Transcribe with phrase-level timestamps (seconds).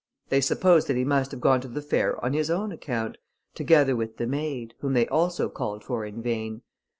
[0.29, 3.19] They supposed that he must have gone to the fair on his own account,
[3.53, 6.63] together with the maid, whom they also called for in vain.